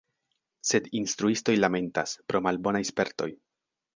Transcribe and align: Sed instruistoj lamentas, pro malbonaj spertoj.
Sed 0.69 0.87
instruistoj 0.99 1.53
lamentas, 1.65 2.15
pro 2.33 2.43
malbonaj 2.47 2.83
spertoj. 2.93 3.31